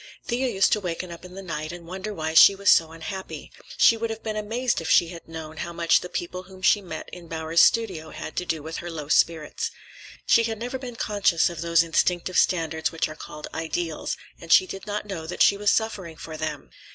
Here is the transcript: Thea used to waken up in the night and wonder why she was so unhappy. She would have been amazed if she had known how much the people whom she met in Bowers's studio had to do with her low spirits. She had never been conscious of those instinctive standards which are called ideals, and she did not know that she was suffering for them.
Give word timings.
Thea 0.25 0.47
used 0.47 0.71
to 0.71 0.79
waken 0.79 1.11
up 1.11 1.23
in 1.23 1.35
the 1.35 1.43
night 1.43 1.71
and 1.71 1.85
wonder 1.85 2.11
why 2.11 2.33
she 2.33 2.55
was 2.55 2.71
so 2.71 2.91
unhappy. 2.91 3.51
She 3.77 3.95
would 3.95 4.09
have 4.09 4.23
been 4.23 4.35
amazed 4.35 4.81
if 4.81 4.89
she 4.89 5.09
had 5.09 5.27
known 5.27 5.57
how 5.57 5.71
much 5.73 5.99
the 6.01 6.09
people 6.09 6.41
whom 6.41 6.63
she 6.63 6.81
met 6.81 7.07
in 7.09 7.27
Bowers's 7.27 7.63
studio 7.63 8.09
had 8.09 8.35
to 8.37 8.43
do 8.45 8.63
with 8.63 8.77
her 8.77 8.89
low 8.89 9.09
spirits. 9.09 9.69
She 10.25 10.41
had 10.45 10.57
never 10.57 10.79
been 10.79 10.95
conscious 10.95 11.51
of 11.51 11.61
those 11.61 11.83
instinctive 11.83 12.39
standards 12.39 12.91
which 12.91 13.07
are 13.07 13.15
called 13.15 13.45
ideals, 13.53 14.17
and 14.39 14.51
she 14.51 14.65
did 14.65 14.87
not 14.87 15.05
know 15.05 15.27
that 15.27 15.43
she 15.43 15.55
was 15.55 15.69
suffering 15.69 16.15
for 16.17 16.35
them. 16.35 16.71